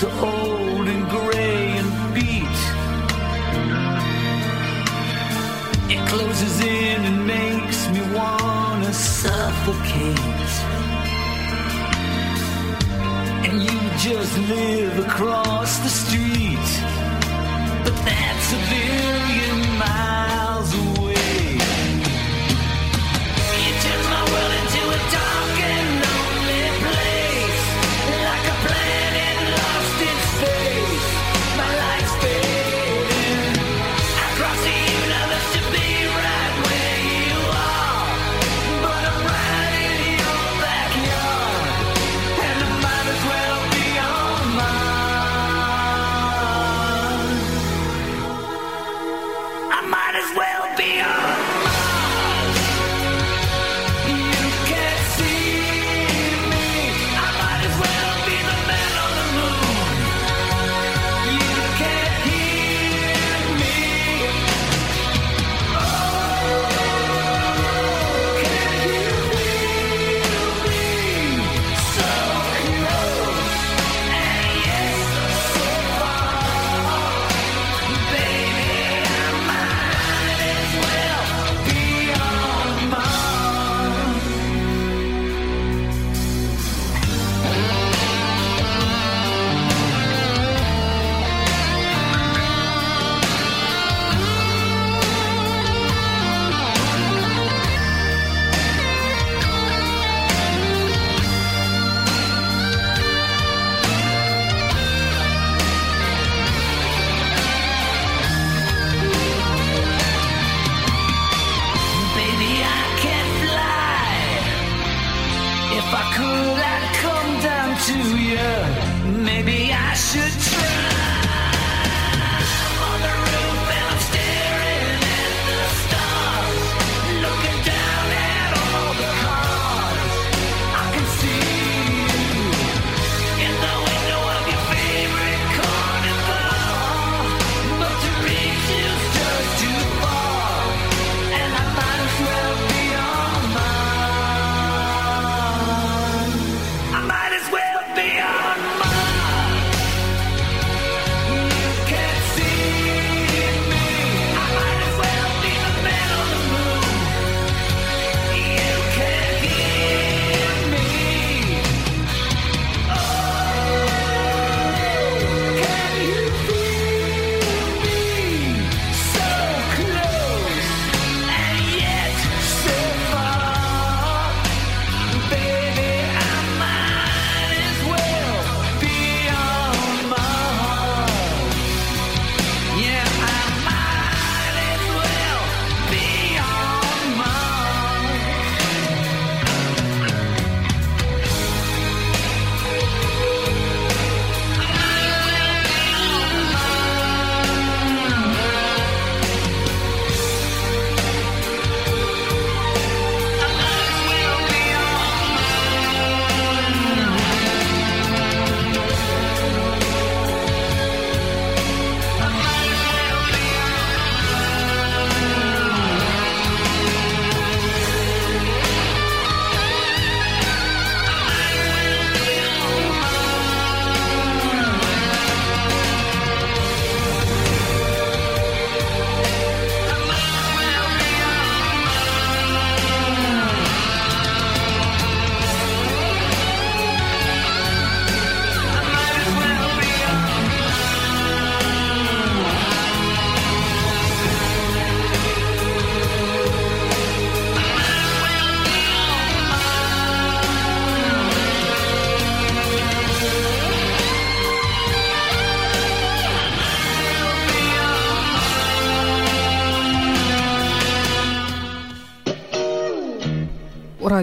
[0.00, 2.58] so old and gray and beat.
[5.88, 10.52] It closes in and makes me wanna suffocate.
[13.46, 16.68] And you just live across the street,
[17.82, 19.65] but that's a billion.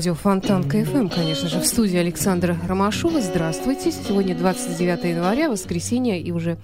[0.03, 3.21] Радио Фонтанка FM, конечно же, в студии Александра Ромашова.
[3.21, 3.89] Здравствуйте.
[3.89, 6.57] Сегодня 29 января, воскресенье, и уже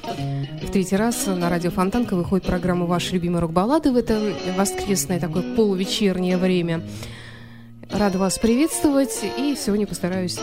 [0.62, 4.20] в третий раз на радио Фонтанка выходит программа «Ваши любимые рок-баллады» в это
[4.58, 6.82] воскресное такое полувечернее время.
[7.90, 10.38] Рада вас приветствовать, и сегодня постараюсь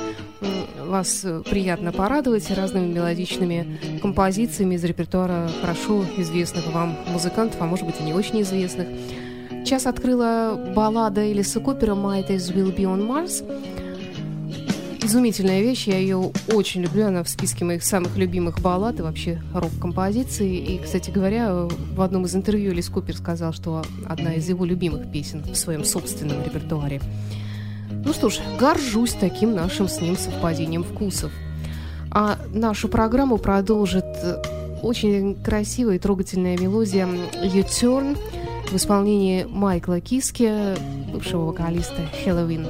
[0.81, 8.01] вас приятно порадовать разными мелодичными композициями из репертуара хорошо известных вам музыкантов, а может быть
[8.01, 8.89] и не очень известных.
[9.67, 13.43] Час открыла баллада Элиса Купера «Might as will be on Mars».
[15.03, 19.43] Изумительная вещь, я ее очень люблю, она в списке моих самых любимых баллад и вообще
[19.53, 20.55] рок-композиций.
[20.55, 21.67] И, кстати говоря,
[21.97, 25.85] в одном из интервью Элис Купер сказал, что одна из его любимых песен в своем
[25.85, 27.01] собственном репертуаре.
[28.05, 31.33] Ну что ж, горжусь таким нашим с ним совпадением вкусов.
[32.13, 34.07] А нашу программу продолжит
[34.81, 37.09] очень красивая и трогательная мелодия
[37.43, 38.17] «U-Turn»,
[38.71, 40.77] в исполнении Майкла Киски,
[41.13, 42.67] бывшего вокалиста Хэллоуин.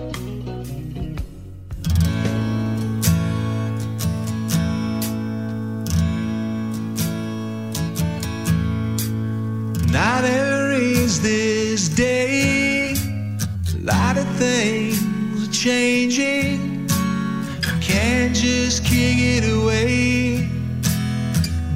[9.91, 16.87] Now there is this day, a lot of things are changing.
[17.81, 20.49] Can't just kick it away.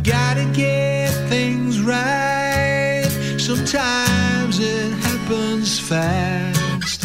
[0.02, 3.08] Gotta get things right.
[3.38, 4.09] Sometimes
[5.90, 7.02] fast,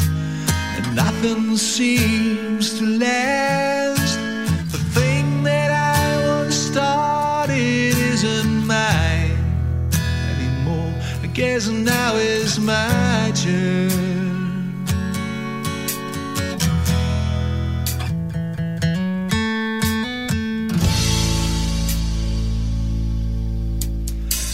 [0.77, 4.19] and nothing seems to last.
[4.71, 9.39] The thing that I once started isn't mine
[10.33, 10.93] anymore.
[11.23, 14.05] I guess now is my turn.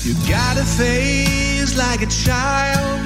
[0.05, 3.00] You got a face like a child,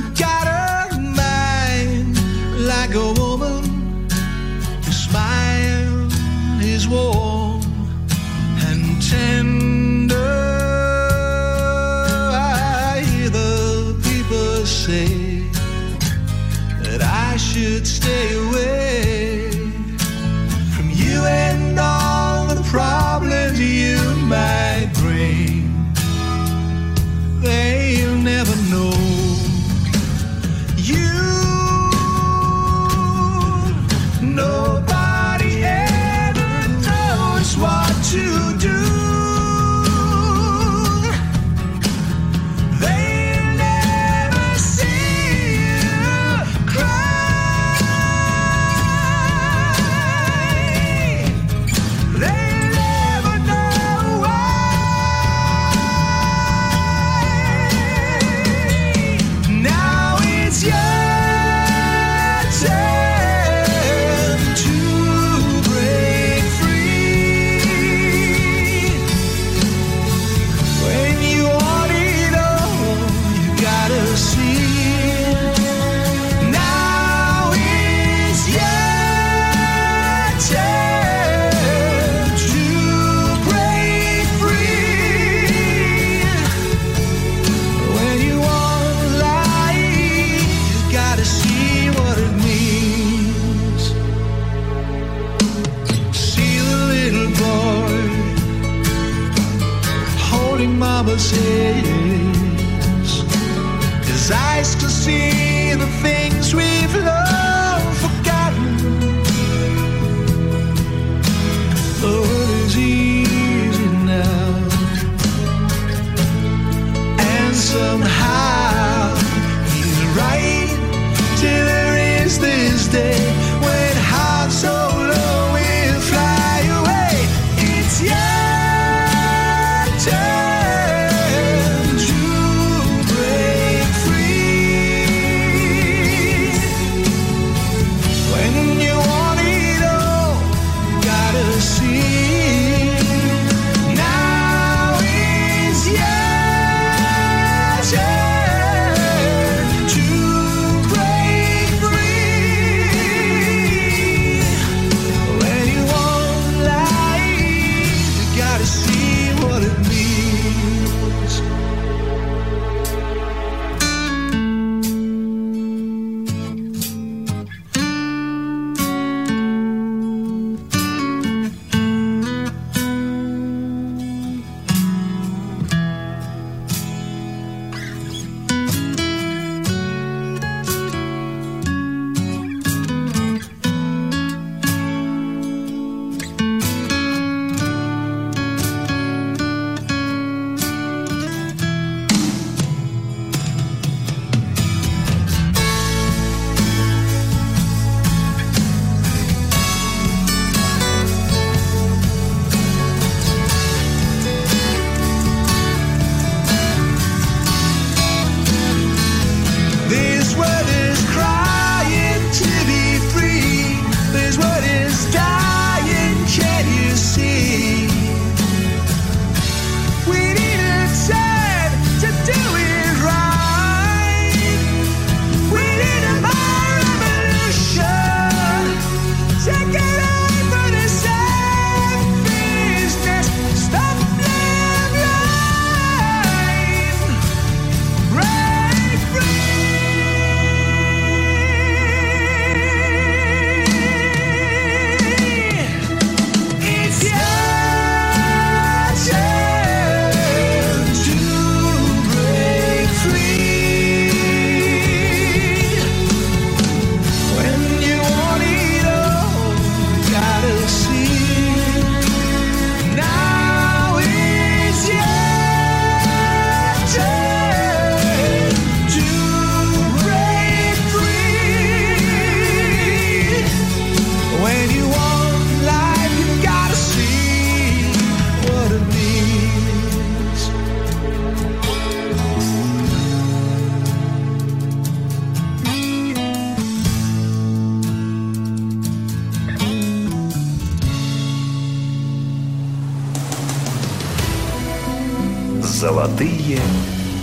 [295.85, 296.57] Золотые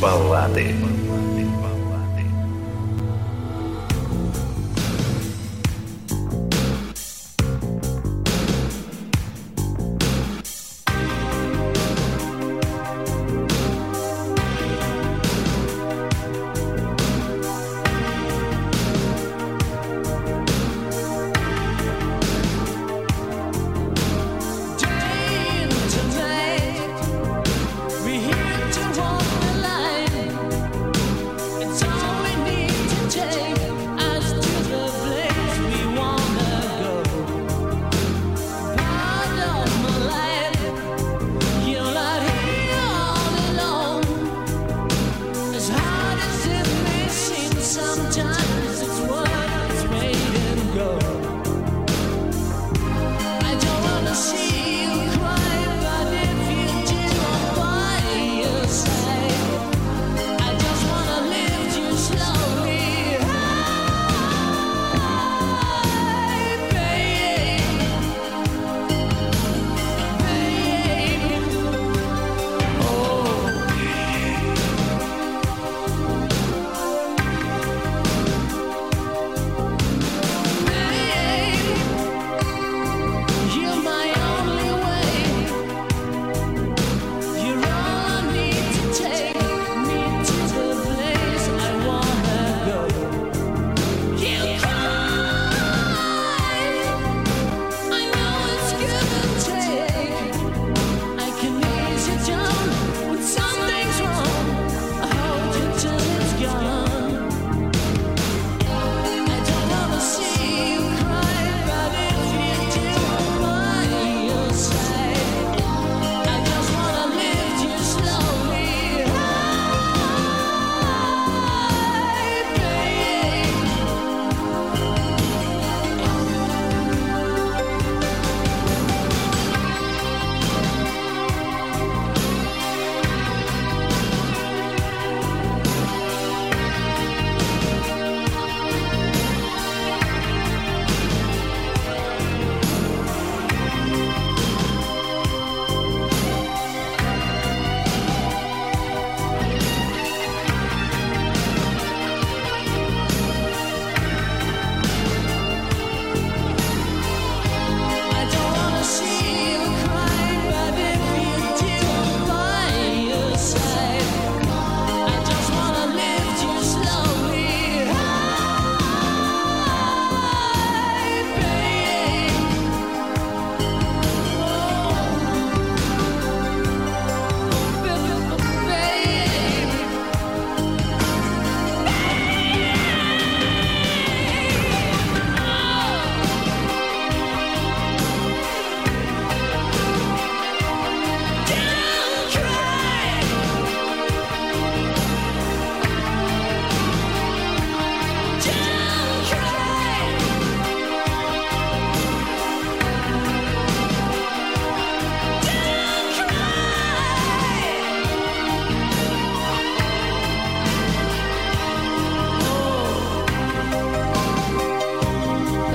[0.00, 0.72] баллады.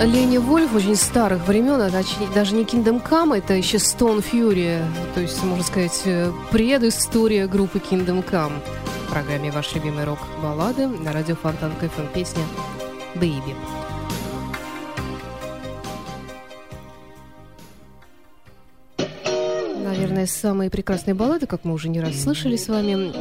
[0.03, 4.79] Ленни Вольф очень старых времен, оч- даже не Kingdom Come, это еще Stone Fury,
[5.15, 8.53] то есть, можно сказать, э, предыстория группы Kingdom Come.
[9.07, 12.43] В программе «Ваши любимые рок-баллады» на радио Фонтанка FM песня
[13.15, 13.55] «Baby».
[19.83, 23.13] Наверное, самые прекрасные баллады, как мы уже не раз слышали с вами,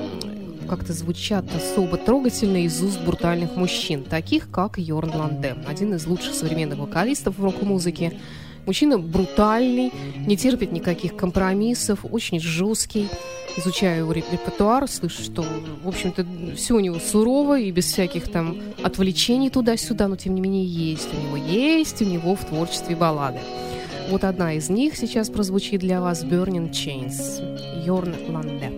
[0.67, 6.35] как-то звучат особо трогательно из уст брутальных мужчин, таких как Йорн Ланде, один из лучших
[6.35, 8.19] современных вокалистов в рок-музыке.
[8.67, 9.93] Мужчина брутальный,
[10.27, 13.09] не терпит никаких компромиссов, очень жесткий.
[13.57, 15.45] Изучаю его реп- репертуар, слышу, что,
[15.83, 16.27] в общем-то,
[16.57, 21.09] все у него сурово и без всяких там отвлечений туда-сюда, но тем не менее есть
[21.15, 23.39] у него, есть у него в творчестве баллады.
[24.11, 28.73] Вот одна из них сейчас прозвучит для вас Burning Chains, Йорн Ланде.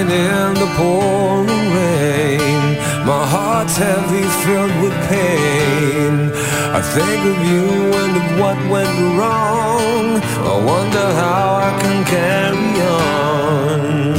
[0.00, 6.32] Driving in the pouring rain, my heart's heavy, filled with pain.
[6.72, 7.66] I think of you
[8.00, 10.22] and of what went wrong.
[10.22, 14.09] I wonder how I can carry on.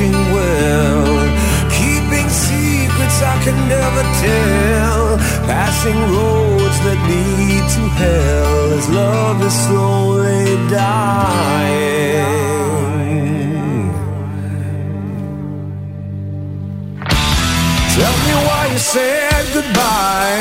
[0.00, 1.28] Wishing well.
[1.70, 5.18] Keeping secrets I can never tell.
[5.46, 12.30] Passing roads that lead to hell as love is slowly dying.
[17.94, 20.40] Tell me why you said goodbye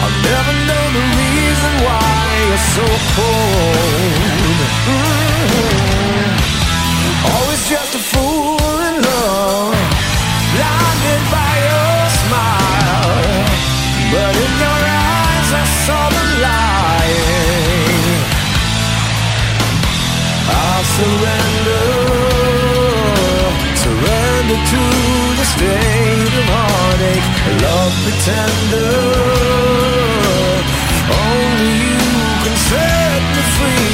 [0.00, 2.08] I'll never know the reason why
[2.48, 4.37] you're so cold.
[28.08, 28.90] Pretender.
[31.10, 31.98] Only you
[32.42, 33.07] can me
[33.58, 33.90] free.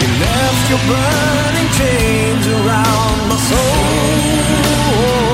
[0.00, 5.25] You left your burning chains around my soul.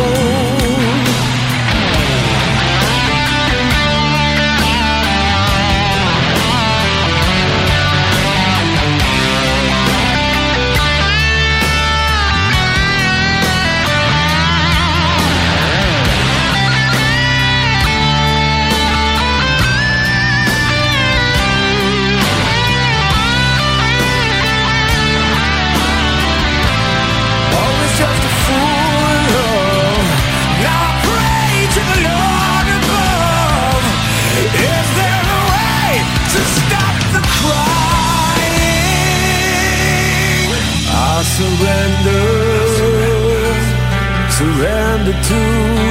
[45.12, 45.40] To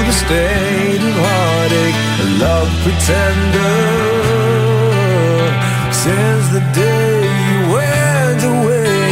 [0.08, 3.78] the state of heartache, a love pretender.
[6.04, 7.16] Since the day
[7.50, 9.06] you went away,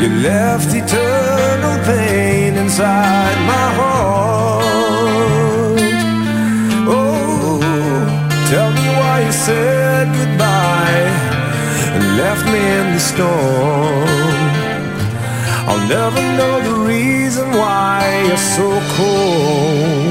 [0.00, 4.64] you left eternal pain inside my heart.
[6.88, 7.58] Oh,
[8.50, 11.10] tell me why you said goodbye
[11.96, 14.05] and left me in the storm.
[15.88, 20.05] Never know the reason why you're so cold.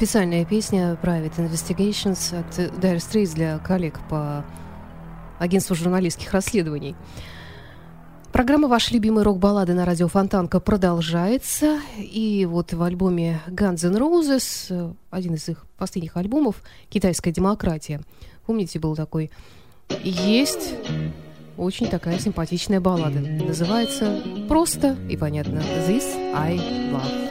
[0.00, 4.46] специальная песня Private Investigations от Dire Straits для коллег по
[5.38, 6.96] агентству журналистских расследований.
[8.32, 11.80] Программа ваш любимые рок-баллады» на радио Фонтанка продолжается.
[11.98, 18.00] И вот в альбоме Guns N' Roses, один из их последних альбомов, «Китайская демократия».
[18.46, 19.30] Помните, был такой?
[20.02, 20.76] Есть
[21.58, 23.20] очень такая симпатичная баллада.
[23.20, 26.56] Называется просто и понятно «This I
[26.90, 27.29] Love».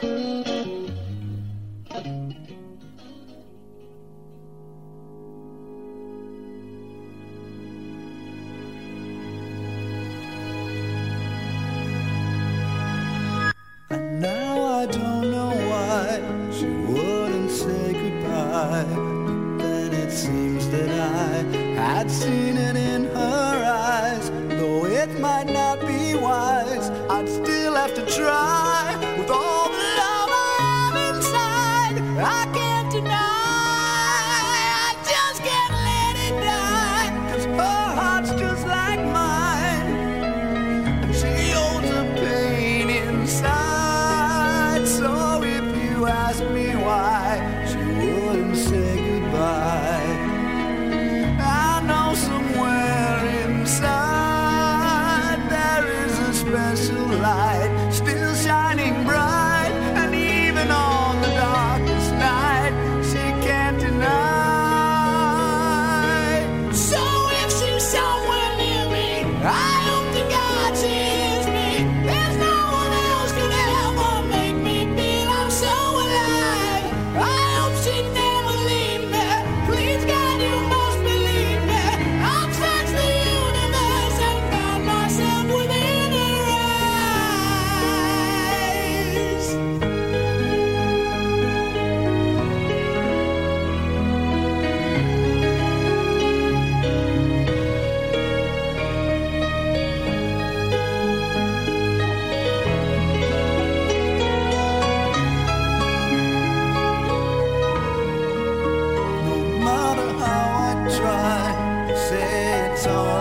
[112.80, 113.19] So.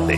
[0.00, 0.08] Let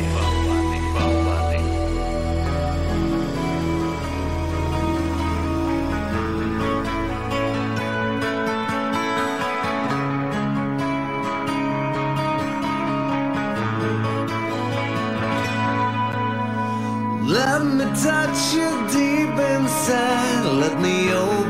[17.64, 20.45] me touch you deep inside.
[20.61, 21.41] Let me open.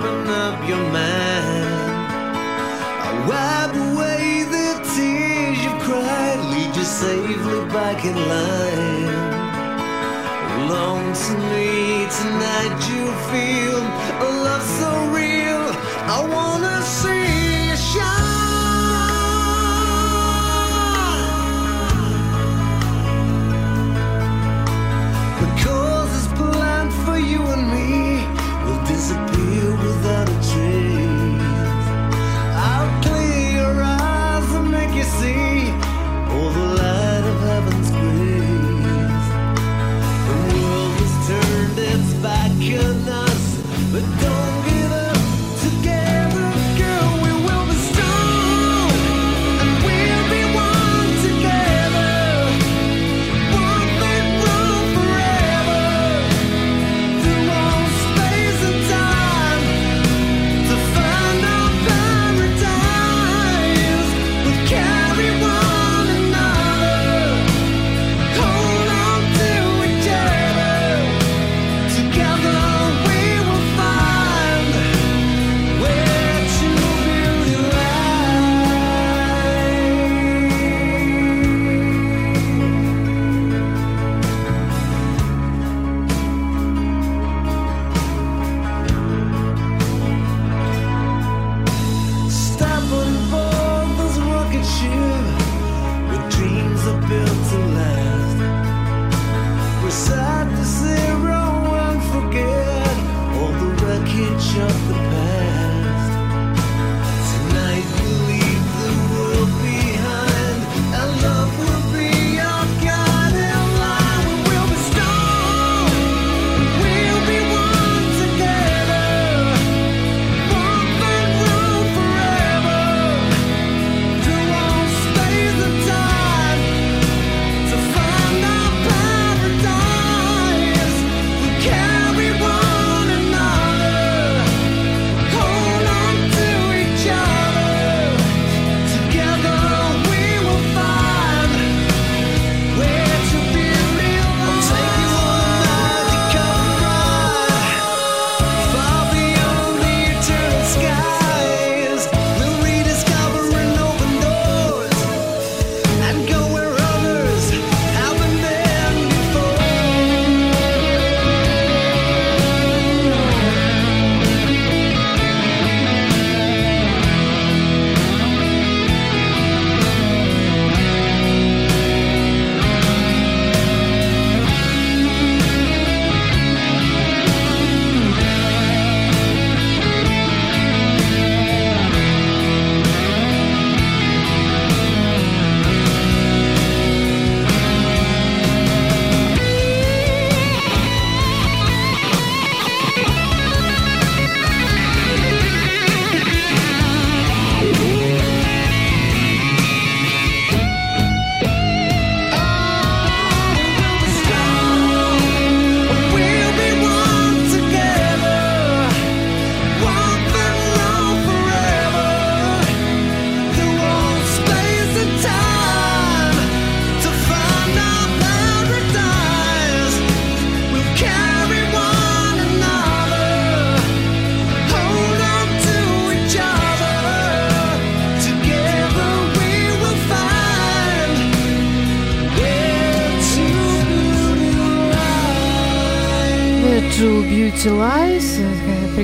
[7.93, 9.07] like a lion.
[10.69, 13.83] Long to me tonight, you feel
[14.27, 15.63] a love so real.
[16.11, 16.52] I want.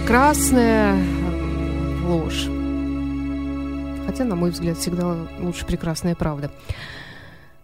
[0.09, 2.49] Такая прекрасная э, ложь.
[4.07, 6.51] Хотя, на мой взгляд, всегда лучше прекрасная правда.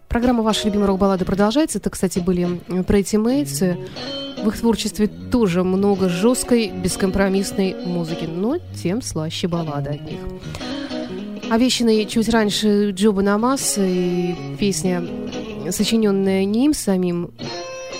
[0.07, 1.79] Программа «Ваша любимая рок-баллада» продолжается.
[1.79, 3.75] Это, кстати, были Pretty Mates.
[4.43, 10.19] В их творчестве тоже много жесткой, бескомпромиссной музыки, но тем слаще баллада от них.
[11.49, 15.03] Овещанный чуть раньше Джоба Намас и песня,
[15.71, 17.31] сочиненная не им самим,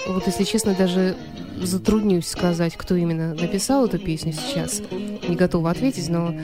[0.07, 1.15] вот если честно, даже
[1.61, 4.81] затруднюсь сказать, кто именно написал эту песню сейчас.
[4.91, 6.35] Не готова ответить, но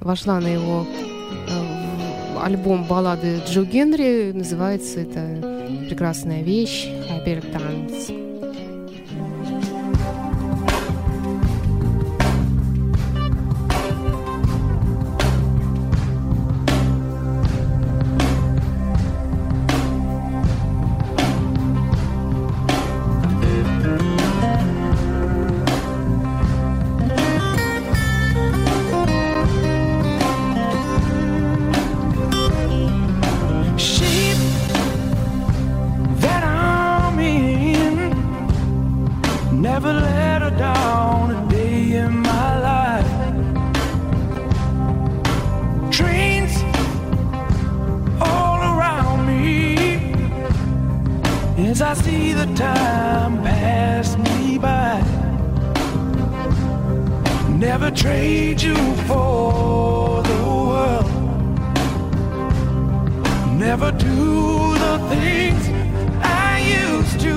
[0.00, 0.86] вошла на его
[1.48, 4.32] э, альбом баллады Джо Генри.
[4.32, 8.25] Называется это прекрасная вещь «Hyper Dance».
[51.88, 55.00] I see the time pass me by.
[57.48, 58.74] Never trade you
[59.06, 61.06] for the world.
[63.56, 65.62] Never do the things
[66.24, 67.36] I used to.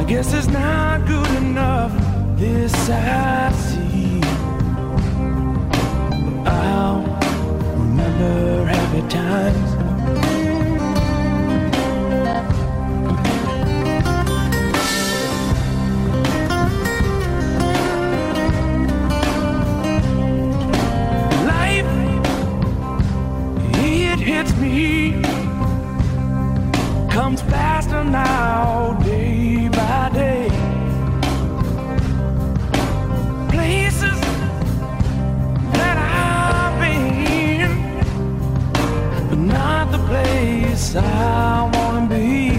[0.00, 1.92] I guess it's not good enough.
[2.36, 4.20] This I see.
[6.44, 7.00] I'll
[7.78, 9.73] remember happy times.
[24.44, 25.22] Hits me.
[27.10, 30.48] Comes faster now day by day.
[33.50, 34.20] Places
[35.78, 37.72] that i've been
[39.28, 42.50] but not the place i want to be.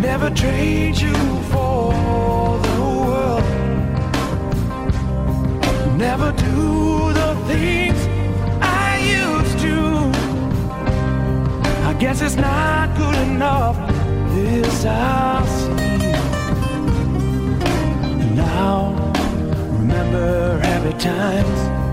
[0.00, 1.14] Never trade you
[1.52, 1.92] for
[2.66, 3.44] the world.
[5.98, 6.73] Never do
[12.14, 13.76] This is not good enough.
[14.36, 16.12] This I see.
[18.22, 19.12] And now,
[19.80, 21.83] remember every time.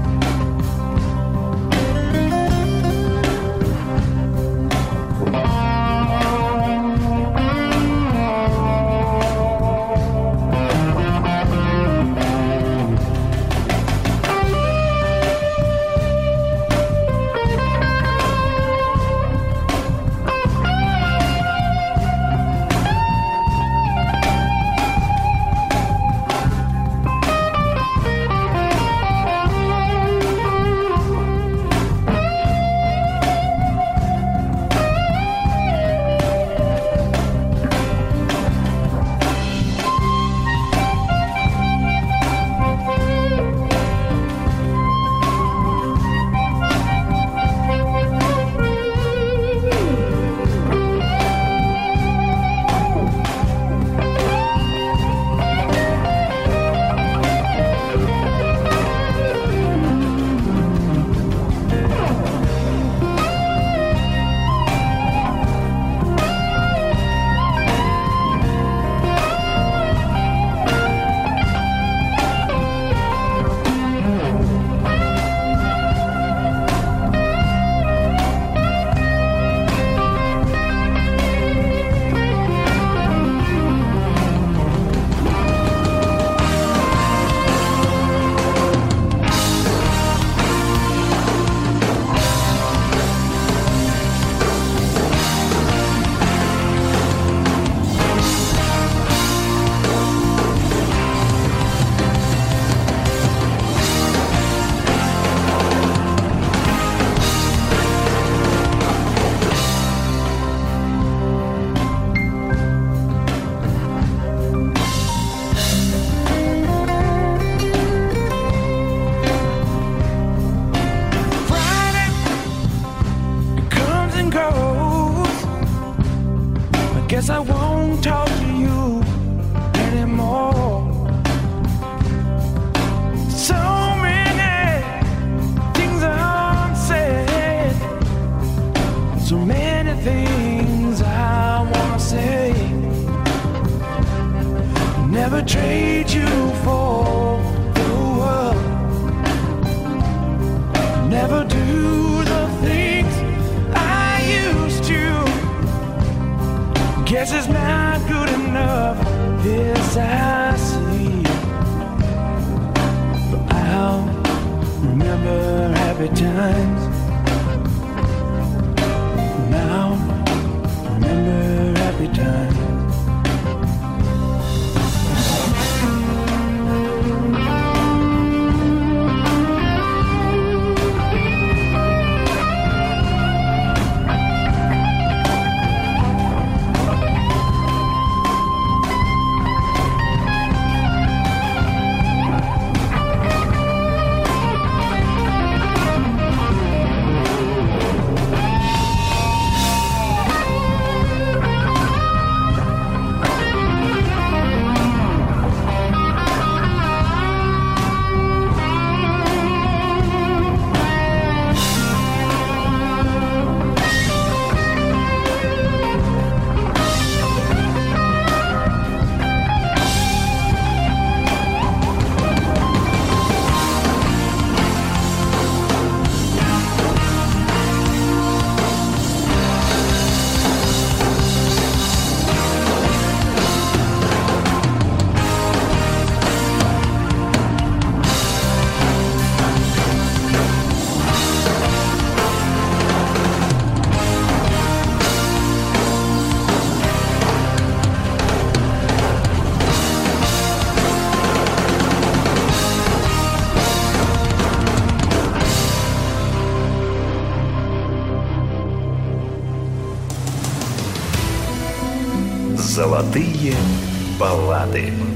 [264.22, 265.11] Баллады.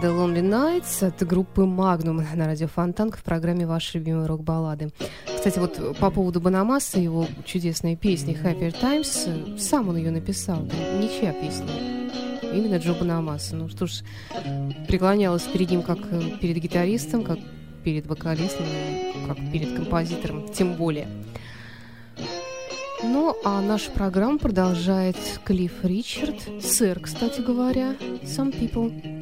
[0.00, 4.90] баллады Lonely Nights от группы Magnum на радио Фонтанка в программе «Ваши любимые рок-баллады».
[5.36, 10.62] Кстати, вот по поводу Банамаса, его чудесной песни Happy Times», сам он ее написал,
[10.98, 11.66] ничья песня.
[12.42, 13.56] Именно Джо Банамаса.
[13.56, 14.02] Ну что ж,
[14.88, 17.38] преклонялась перед ним как э, перед гитаристом, как
[17.84, 21.08] перед вокалистом, э, как перед композитором, тем более.
[23.02, 26.36] Ну, а нашу программу продолжает Клифф Ричард.
[26.62, 29.19] Сэр, кстати говоря, Some People.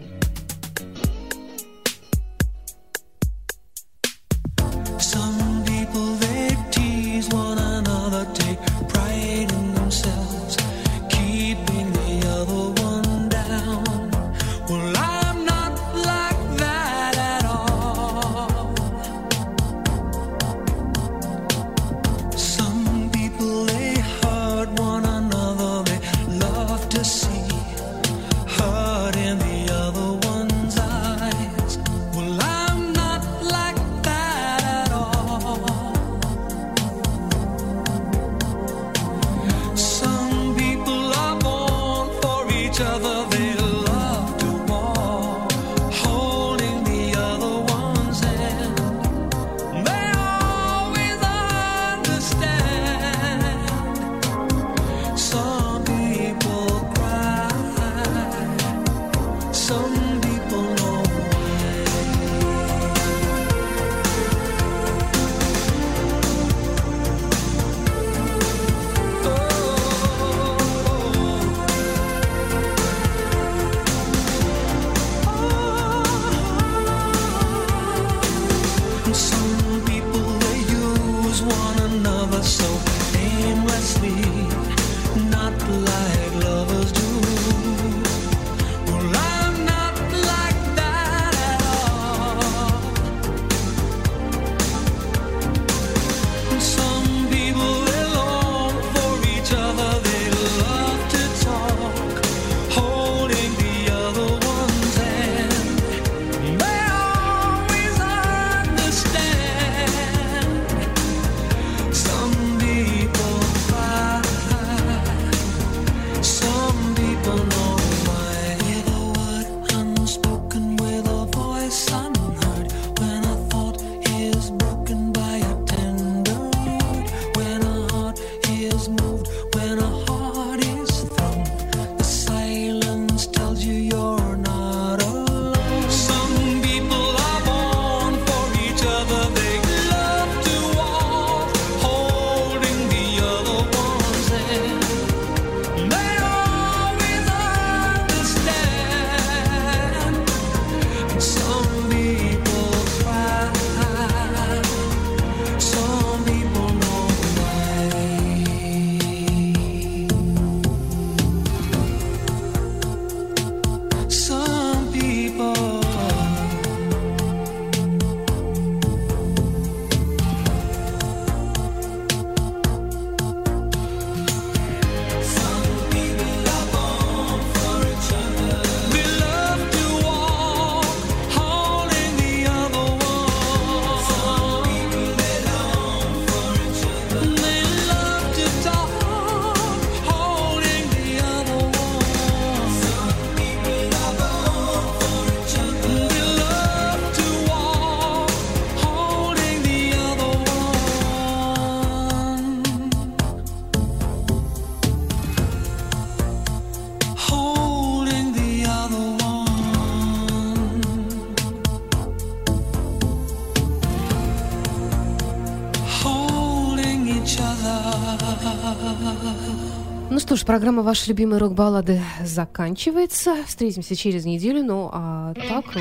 [220.49, 223.37] Программа «Ваши любимые рок-баллады» заканчивается.
[223.47, 224.65] Встретимся через неделю.
[224.65, 225.81] Ну, а так, э,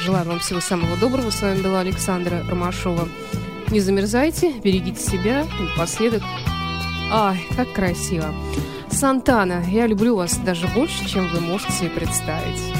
[0.00, 1.30] желаю вам всего самого доброго.
[1.30, 3.08] С вами была Александра Ромашова.
[3.68, 5.46] Не замерзайте, берегите себя.
[5.78, 6.24] Последок.
[7.12, 8.34] ай, как красиво.
[8.90, 12.79] Сантана, я люблю вас даже больше, чем вы можете себе представить.